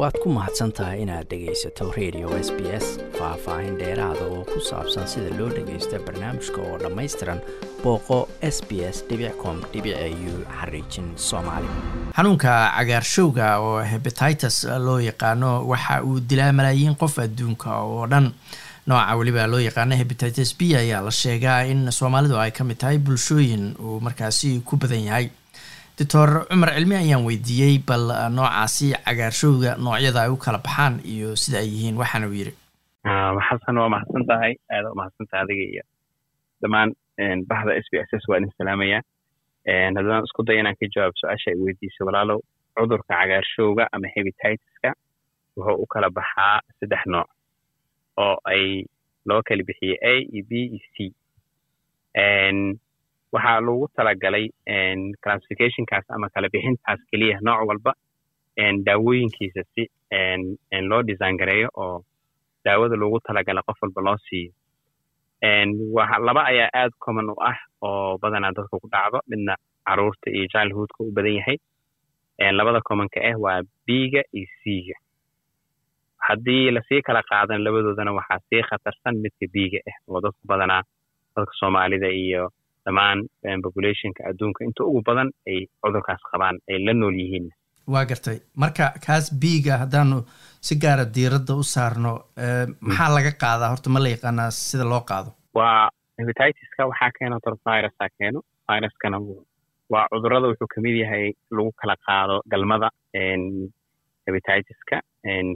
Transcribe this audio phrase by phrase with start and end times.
[0.00, 2.86] waad ku mahadsan tahay inaad dhegaysato radio s b s
[3.18, 7.40] faah-faahin dheeraada oo ku saabsan sida loo dhagaysto barnaamijka oo dhammaystiran
[7.84, 9.04] booqo s b s
[9.42, 11.68] com u xariijin soomaali.
[12.16, 18.32] Xanuunka cagaarshowga oo hebatitus loo yaqaano waxa uu dilaa malaayiin qof adduunka oo dhan.
[18.86, 22.98] Nooca weliba loo yaqaano hebatitus b ayaa la sheegaa in soomaalidu ay ka mid tahay
[22.98, 25.28] bulshooyin uu markaasi ku badan yahay
[26.00, 28.04] doctor cumar cilmi ayaan weydiiyey bal
[28.36, 32.52] noocaasi cagaarshowga noocyada ay u kala baxaan iyo sida ay yihiin waxaana uu yidhi.
[33.48, 35.84] Xasan waa mahadsan tahay aada u mahadsantahay adiga iyo
[36.62, 36.90] dhammaan
[37.50, 39.00] bahda s b s s waa idin salaamaya.
[39.96, 42.38] Haddaan isku day inaan ka jawaab su'aasha ay weydiisay walaalow
[42.76, 44.90] cudurka cagaarshowga ama hebititiska
[45.56, 47.28] wuxuu u kala baxaa saddex nooc
[48.24, 48.64] oo ay
[49.28, 50.96] loo kala bixiyey a iyo b iyo c
[53.34, 54.46] waxaa lagu talagalay
[55.24, 57.92] classificationkaas ama kala bixintaas keliya nooc walba
[58.86, 59.82] daawooyinkiisa si
[60.90, 62.04] loo design gareeyo oo
[62.64, 64.52] daawada loogu talagala qof walba loo siiyo.
[66.26, 69.54] Laba ayaa aad common u ah oo badanaa dadka ku dhacdo midna
[69.86, 71.56] carruurta iyo childhoodka u badan yahay.
[72.58, 74.96] Labada commonka ah waa b-ga iyo c-ga
[76.26, 80.82] haddii la sii kala qaadan labadoodana waxaa sii khatarsan midka b-ga ah oo dadku badanaa
[81.36, 82.42] dadka soomaalida iyo
[82.84, 83.18] dhammaan
[83.64, 84.64] populationka adduunka.
[84.64, 87.48] Inta ugu badan ay cudurkaas qabaan ay la nool yihiin.
[87.92, 88.38] Waa gartay.
[88.62, 90.16] Marka kaas biiga haddaanu
[90.66, 92.12] si gaara diiradda u saarno
[92.80, 93.70] maxaa laga qaadaa?
[93.72, 95.30] Horta ma la yaqaanaa sida loo qaado.
[95.58, 98.40] Waa hebititiska waxaa keeno tor virusa keeno.
[98.70, 99.18] Viruskana
[99.92, 101.24] waa cudurrada wuxuu ka mid yahay
[101.56, 102.88] lagu kala qaado galmada
[104.26, 104.96] hebititiska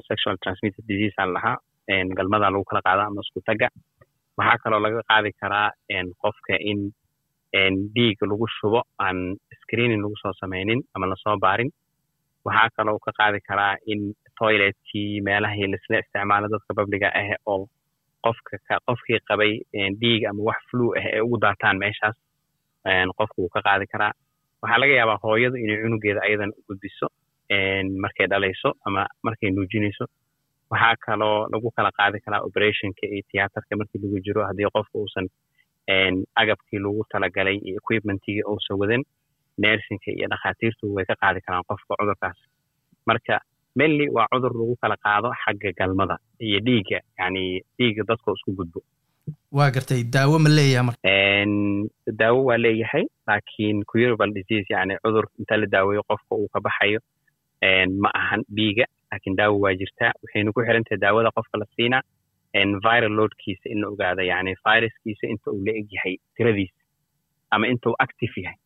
[0.08, 1.56] sexual transmitted disease aan lahaa.
[2.18, 3.40] Galmada lagu kala qaado ama isku
[4.38, 5.68] waxaa kaloo laga qaadi karaa
[6.22, 6.78] qofka in
[7.94, 9.18] dhiig lagu shubo aan
[9.62, 11.70] screening lagu soo samaynin ama la soo baarin.
[12.46, 14.00] Waxaa kaloo ka qaadi karaa in
[14.38, 17.68] toiletkii meelahii laisla isticmaalo dadka babliga ah oo
[18.24, 19.52] qofka qofkii qabay
[20.00, 22.16] dhiig ama wax flu ah ee ugu daataan meeshaas.
[23.18, 24.12] Qofka wuu ka qaadi karaa.
[24.62, 27.06] Waxaa laga yaabaa hooyadu inay cunugeeda ayadan u gudbiso
[28.04, 30.04] markay dhalayso ama markay nuujinayso.
[30.70, 35.26] Waxaa kaloo lagu kala qaadi karaa operationka iyo tiyaatarka markii lagu jiro haddii qofka uusan
[36.42, 39.02] agabkii lagu talagalay iyo equipmentigii uusan wadan
[39.58, 42.38] nersinka iyo dhakhaatiirtu way ka qaadi karaan qofka cudurkaas.
[43.06, 43.40] Marka
[43.76, 48.80] mainly waa cudur lagu kala qaado xagga galmada iyo dhiigga yani dhiigga dadka isku gudbo.
[49.52, 51.00] Waa gartay daawo ma leeyahay marka?
[52.20, 57.00] Daawo waa leeyahay laakiin curable disease yani cudur inta la daaweeyo qofka uu ka baxayo
[58.02, 62.02] ma ahan dhiiga laakiin daawo waa jirtaa waxaynu ku xirantahay daawada qofka la siinaa
[62.86, 66.80] viral loadkiisa in la ogaado yani viruskiisa inta uu la eg yahay tiradiisa
[67.50, 68.58] ama inta uu active yahay.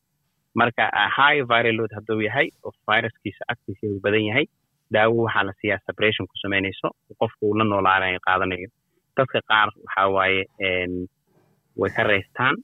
[0.54, 0.84] Marka
[1.19, 4.47] high viral hadduu yahay oo viruskiisa active uu badan yahay
[4.94, 6.88] daawo waxaa la siiyaa separation ku samaynayso
[7.21, 8.69] qofka uu la noolaanayo qaadanayo.
[9.16, 10.43] Dadka qaar waxaa waaye
[11.81, 12.54] way ka raystaan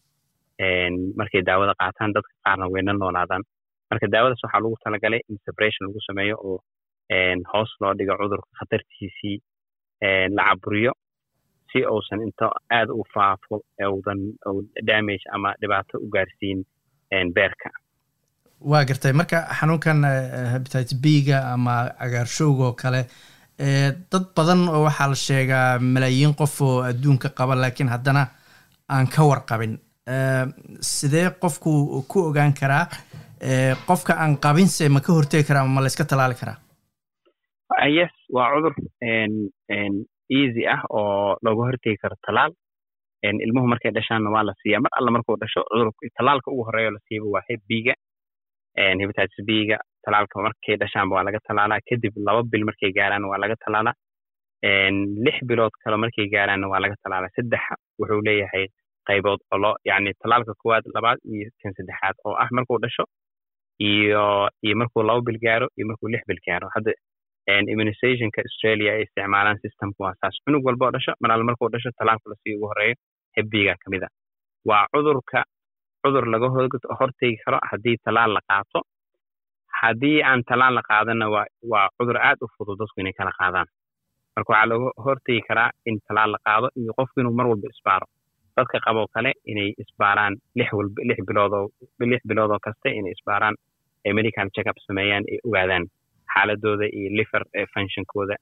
[1.19, 3.43] markay daawada qaataan dadka qaarna way la noolaadaan.
[3.91, 6.59] Marka daawadaas waxaa lagu talagalay in separation lagu sameeyo oo
[7.53, 9.37] hoos loo dhigo cudurka khatartiisii
[10.37, 10.93] la caburiyo
[11.75, 12.47] si uusan inta
[12.79, 13.57] aad u faafo
[13.97, 14.21] udan
[14.87, 16.63] damage ama dhibaato u gaarsiin
[17.35, 17.71] beerka.
[18.71, 19.13] Waa gartay.
[19.13, 20.05] Marka xanuunkan
[20.53, 23.01] hebatitis b-ga ama cagaarshowga oo kale
[24.13, 28.23] dad badan oo waxaa la sheegaa malaayiin qof oo adduunka qaba laakiin haddana
[28.95, 29.75] aan ka warqabin.
[30.81, 31.71] Sidee qofku
[32.09, 32.87] ku ogaan karaa
[33.87, 36.57] qofka aan qabinse ma ka hortegi karaa ma la iska tallaali karaa?
[37.99, 38.75] Yes waa cudur
[40.31, 42.53] easy ah oo looga hortegi karo talaal.
[43.47, 44.81] Ilmuhu markay dhashaanna waa la siiyaa.
[44.85, 45.61] Mar alla markuu dhasho
[46.19, 47.95] talaalka ugu horeeyo la siiba waa b-ga.
[49.01, 53.57] Hebatitis b-ga talaalka markay dhashaanba waa laga talaalaa kadib laba bil markay gaaraanna waa laga
[53.65, 53.95] talaalaa
[55.25, 57.65] lix bilood kale markay gaaraanna waa laga talaalaa saddex
[58.01, 58.67] wuxuu leeyahay
[59.09, 63.05] qaybood olo yani talaalka koowaad labaad iyo kan saddexaad oo ah markuu dhasho
[63.89, 66.69] iyo iyo markuu laba bil gaaro iyo markuu lix bil gaaro.
[66.75, 66.93] Hadda
[67.73, 71.91] immunizationka australia ay isticmaalaan systemka waa saas cunug walba oo dhasho mar alle markuu dhasho
[71.99, 72.95] talaalka la sii ugu horeeyo
[73.37, 74.09] hebbiga ka a.
[74.69, 75.45] Waa cudurka
[76.03, 76.49] cudur laga
[77.01, 78.81] hortegi karo haddii talaal la qaato.
[79.81, 81.27] Haddii aan talaal la qaadana
[81.73, 83.67] waa cudur aad u fudud dadku inay kala qaadaan.
[84.37, 88.07] Marka waxaa laga hortegi karaa in talaal la qaado iyo qofku inuu mar walba isbaaro.
[88.57, 91.21] Dadka qaboo kale inay isbaaraan lix
[92.29, 93.55] biloodoo kasta inay isbaaraan
[94.07, 95.85] ay medical checkup sameeyaan ay ogaadaan
[96.35, 97.43] xaaladooda iyo liver
[97.75, 98.35] functionkooda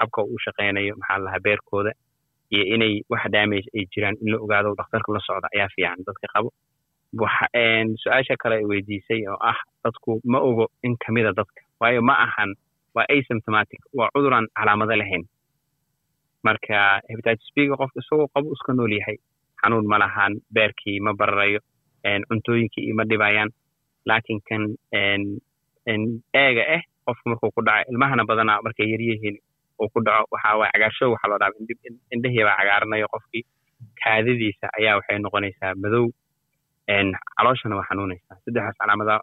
[0.00, 1.92] habka uu shaqeynayo maxaa la lahaa beerkooda
[2.54, 6.26] iyo inay wax damage ay jiraan in la ogaado dhakhtarka la socda ayaa fiican dadka
[6.34, 6.50] qabo.
[8.02, 12.50] Su'aasha kale ay weydiisay oo ah dadku ma ogo in kamida dadka waayo ma ahan
[12.94, 15.24] waa asymptomatic waa cuduraan calaamado lahayn.
[16.44, 19.16] Marka hepatitis b-ga qofka isagoo qabo iska nool yahay
[19.62, 21.60] xanuun ma lahaan beerkii ma bararayo
[22.28, 23.50] cuntooyinkii ima dhibayaan
[24.08, 24.62] laakiin kan
[25.86, 29.36] eega ah qofka markuu ku dhaco ilmahana badanaa markay yaryihiin
[29.80, 31.56] uu ku dhaco waxa waye cagaarshow waxaa loo dhaaba
[32.14, 33.44] indhahii baa cagaaranayo qofkii.
[34.02, 36.06] Kaadadiisa ayaa waxay noqonaysaa madow
[37.36, 38.36] calooshana waa xanuunaysaa.
[38.44, 39.20] Saddexdaas calaamada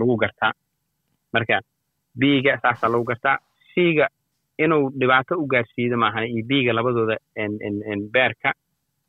[0.00, 0.52] lagu gartaa.
[1.32, 1.60] Marka
[2.20, 3.38] biiga saasaa lagu gartaa.
[3.74, 4.08] Siiga
[4.58, 7.16] inuu dhibaato u gaarsiido maahan iyo biiga labadooda
[8.12, 8.52] beerka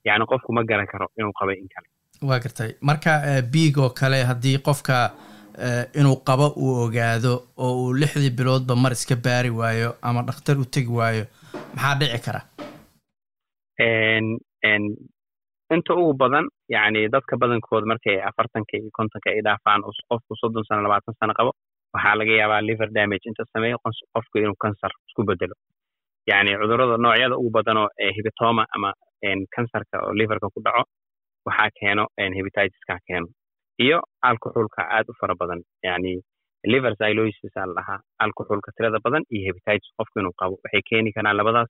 [0.06, 1.88] yani qofku ma garan karo inuu qabay in kale.
[2.22, 2.72] Waa gartay.
[2.82, 3.12] Marka
[3.54, 4.96] biig oo kale haddii qofka
[6.00, 7.34] inuu qabo uu ogaado
[7.64, 11.24] oo uu lixdii biloodba mar iska baari waayo ama dhakhtar u tegi waayo
[11.76, 12.42] maxaa dhici kara?
[15.76, 16.46] Inta ugu badan
[16.76, 21.52] yani dadka badankood markay afartanka iyo kontonka ay dhaafaan qofku soddon sano labaatan sano qabo
[21.94, 23.78] waxaa laga yaabaa liver damage inta sameeyo
[24.14, 25.56] qofku inuu kansar isku bedelo
[26.30, 28.90] yani cudurrada noocyada ugu badanoo hibitoma ama
[29.56, 30.84] kansarka oo liverka ku dhaco
[31.48, 32.04] waxaa keeno
[32.38, 33.28] hepatitiska keeno
[33.86, 33.98] iyo
[34.30, 35.62] alcoholka aad u fara badan.
[35.88, 36.14] Yani
[36.72, 41.12] liver xylosis aa la dhahaa alcoholka tirada badan iyo hepatitis qofku inuu qabo waxay keeni
[41.16, 41.70] karaan labadaas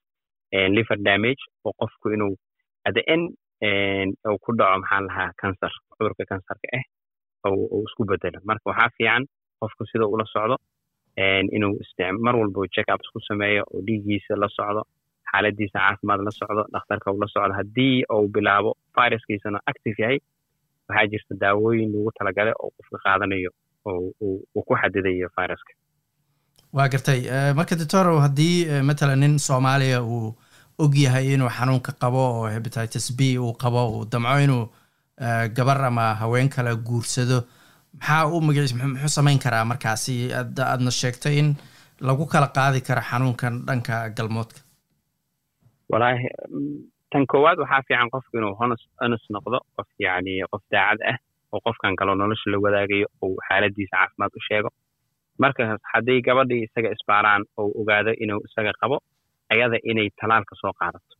[0.77, 2.33] liver damage oo qofku inuu
[2.95, 3.25] the end
[4.31, 6.85] uu ku dhaco maxaa lahaa kansar cudurka kansarka ah
[7.51, 8.39] uu isku bedelo.
[8.49, 9.23] Marka waxaa fiican
[9.61, 10.55] qofku sida ula socdo
[11.57, 11.73] inuu
[12.25, 14.81] mar walba check ups ku sameeyo oo dhiiggiisa la socdo
[15.31, 20.19] xaaladiisa caafimaad la socdo dhakhtarka la socdo haddii uu bilaabo viruskiisana active yahay
[20.89, 23.51] waxaa jirta daawooyin lagu talagalay oo qofka qaadanayo
[23.89, 25.73] uu ku xadidayo viruska
[26.73, 27.19] waa gartay.
[27.57, 30.35] Marka doctorow haddii matalan nin soomaaliya uu
[30.83, 34.65] og yahay inuu xanuunka qabo oo hepatitis b uu qabo uu damco inuu
[35.57, 37.39] gabar ama haween kale guursado
[37.99, 40.15] maxaa u magaciis muxuu samayn karaa markaasi?
[40.33, 41.49] Aadna sheegtay in
[42.07, 44.59] lagu kala qaadi karo xanuunkan dhanka galmoodka.
[45.89, 46.27] Wallaahi
[47.11, 51.17] tan koowaad waxaa fiican qofku inuu honos honus noqdo qof yani qof daacad ah
[51.53, 54.69] oo qofkan kaloo nolosha la wadaagayo uu xaaladiisa caafimaad u sheego.
[55.43, 58.97] Markaas hadday gabadhii isaga isbaaraan oo ogaado inuu isaga qabo
[59.53, 61.15] ayada inay talaalka soo qaadato.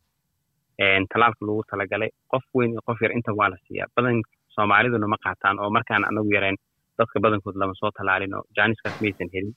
[1.12, 3.88] Talaalka lagu talagalay qof weyn iyo qof yar inta waa la siiyaa.
[3.96, 4.16] Badan
[4.54, 6.56] soomaaliduna ma qaataan oo markaan anagu yareen
[6.98, 9.54] dadka badankood lama soo talaalin oo jaaniskaas maysan helin.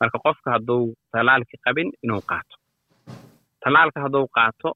[0.00, 2.54] Marka qofka hadduu talaalki qabin inuu qaato.
[3.64, 4.68] Talaalka hadduu qaato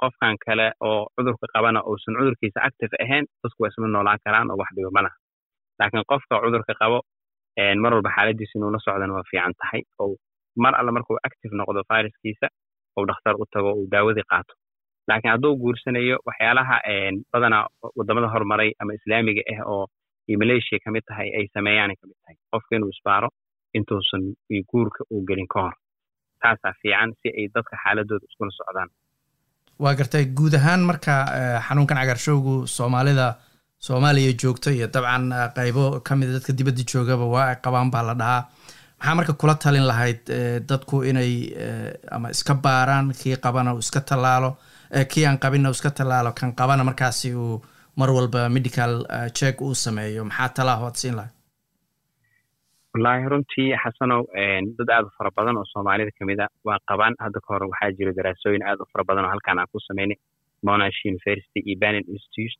[0.00, 4.56] qofkan kale oo cudurka qabana uusan cudurkiisa active ahayn dadku waa isla noolaan karaan oo
[4.60, 5.16] wax dhibo ma laha.
[5.78, 6.98] Laakiin qofka cudurka qabo
[7.82, 9.82] mar walba xaaladiisa inuu la socdana waa fiican tahay.
[10.00, 10.16] Oo
[10.62, 12.46] mar alle markuu active noqdo viruskiisa
[12.98, 14.54] uu dhakhtar u tago uu daawadii qaato.
[15.08, 16.76] Laakiin hadduu guursanayo waxyaalaha
[17.32, 17.66] badanaa
[17.98, 19.86] waddamada horumaray ama islaamiga ah oo
[20.42, 22.36] malaysia ka tahay ay sameeyaanay ka tahay.
[22.52, 23.28] Qofka inuu isbaaro
[23.76, 24.22] intuusan
[24.70, 25.74] guurka uu gelin ka hor.
[26.42, 28.88] Taasaa fiican si ay dadka xaaladooda iskula socdaan
[29.82, 31.14] waa gartay guud ahaan marka
[31.66, 33.26] xanuunkan cagaarshowgu soomaalida
[33.86, 35.24] soomaaliya joogto iyo dabcan
[35.56, 38.42] qaybo ka mida dadka dibadda joogaba waa ay qabaan baa la dhahaa.
[38.98, 40.20] Maxaa marka kula talin lahayd
[40.68, 41.32] dadku inay
[42.10, 44.50] ama iska baaraan kii qabana uu iska tallaalo
[45.10, 47.62] kii aan qabinna uu iska tallaalo kan qabana markaasi uu
[47.96, 48.92] mar walba medical
[49.34, 50.24] check uu sameeyo?
[50.24, 51.32] Maxaa talaaho ad siin lahayd
[52.94, 54.22] wallaahi runtii xasanow
[54.78, 57.14] dad aad u fara badan oo soomaalida ka mid a waa qabaan.
[57.24, 60.16] Hadda ka hor waxaa jira daraasooyin aad u fara badan oo halkaan aan ku sameynay
[60.68, 62.54] monash university iyo banin institute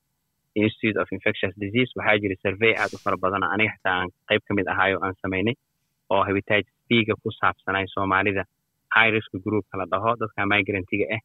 [0.64, 1.90] institute of infectious disease.
[1.98, 5.14] Waxaa jira survey aad u fara badan aniga xitaa aan qayb ka mid ahaayo aan
[5.22, 5.54] sameynay
[6.12, 8.42] oo hepatitis b-ga ku saabsanay soomaalida.
[8.94, 11.22] High risk groupka la dhaho dadka migrantiga ah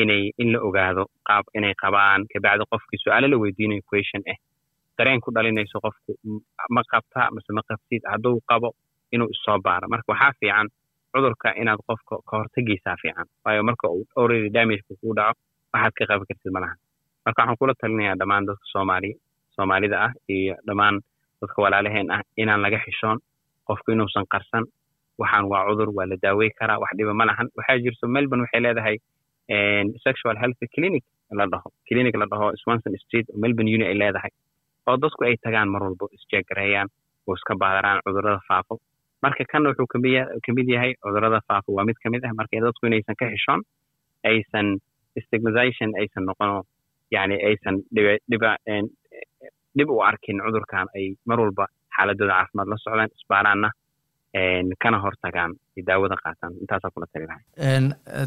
[0.00, 2.20] inay in la ogaado qaab inay qabaan.
[2.32, 4.38] Kabacdi qofkii su'aalo la weydiinayo question ah
[5.00, 6.12] dareen ku dhalinayso qofku
[6.76, 8.68] ma qabta mase ma qabtid hadduu qabo
[9.14, 9.86] inuu issoo baaro.
[9.92, 10.66] Marka waxaa fiican
[11.12, 15.38] cudurka inaad qofka ka hortagiisaa fiican waayo marka uu already damageka kuu dhaco
[15.74, 16.74] waxaad ka qaban kartid malaha
[17.26, 19.16] marka waxaan kula talinayaa dhammaan dadka soomaaliya
[19.56, 20.96] soomaalida ah iyo dhammaan
[21.40, 23.18] dadka walaalaheen ah inaan laga xishoon
[23.68, 24.64] qofku inuusan qarsan.
[25.20, 27.24] Waxaan waa cudur waa la daawey karaa wax dhiba ma
[27.58, 28.96] waxaa jirto melbourne waxay leedahay
[30.06, 31.04] sexual health clinic
[31.38, 34.30] la dhaho clinic la dhaho swanson street melbourne uni ay leedahay
[34.90, 36.88] oo dadku ay tagaan mar walbo isjeegareeyaan
[37.26, 38.74] oo iska baadaraan cudurrada faafo.
[39.24, 39.86] Marka kanna wuxuu
[40.44, 43.60] ka mid yahay cudurrada faafo waa mid ka mid ah marka dadku inaysan ka xishoon
[44.30, 44.66] aysan
[45.24, 46.56] stigmatization aysan noqono
[47.16, 47.76] yani aysan
[49.76, 51.64] dhib u arkin cudurkan ay mar walba
[51.96, 53.68] xaaladooda caafimaad la socdaan isbaaraanna
[54.82, 55.52] kana hortagaan
[55.88, 56.52] daawada qaataan.
[56.62, 57.44] Intaasaa kula tali lahay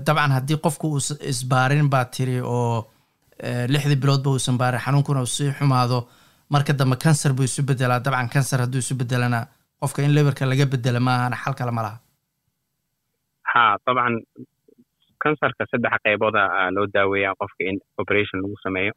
[0.08, 1.02] dabcan haddii qofku uu
[1.34, 2.78] isbaarin baa tiri oo
[3.74, 5.98] lixdii biloodba uusan baarin xanuunkuna uu sii xumaado
[6.50, 9.40] marka dambe kansar buu isu bedelaa dabcan kansar hadduu isu bedelana
[9.82, 11.82] qofka in leberka laga bedela maahana xal kale ma
[13.54, 14.14] ha dabcan
[15.24, 16.42] kansarka saddex qaybooda
[16.76, 18.94] loo daaweeyaa qofka in operation lagu sameeyo.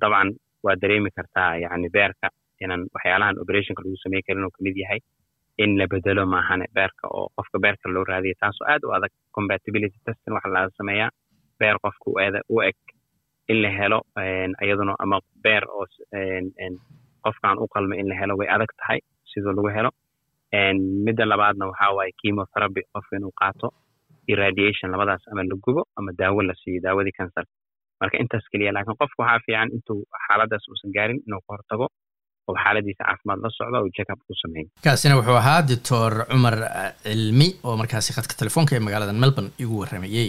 [0.00, 0.28] Dabcan
[0.64, 2.26] waa dareemi kartaa yani beerka
[2.60, 5.00] inaan waxyaalahan operationka lagu samey karin oo ka mid yahay
[5.58, 9.98] in la bedelo maahane beerka oo qofka beerka loo raadiya taasoo aad u adag compatibility
[10.06, 11.10] testing waxa laga sameeyaa.
[11.60, 12.06] Beer qofka
[12.54, 12.76] u eg
[13.52, 13.98] in la helo
[14.64, 15.86] iyaduna ama beer oo
[17.24, 18.98] qofkan u qalma in la helo way adag tahay
[19.32, 19.90] sidoo lagu helo.
[21.06, 23.68] Midda labaadna waxaa waaye chemotherapy qofka inuu qaato
[24.28, 27.52] iyo radiation labadaas ama la gubo ama daawo la siiyo daawadii kansarka
[28.00, 31.86] marka intaas keliya laakiin qofka waxaa fiican intuu xaaladaas uusan gaarin inuu ka hortago
[32.48, 34.68] oo xaaladiisa caafimaad la socdo oo jeckup ku sameeyo.
[34.84, 36.56] Kaasina wuxuu ahaa doctor cumar
[37.04, 40.28] cilmi oo markaasi khadka telefoonka ee magaalada melbourne igu warramayey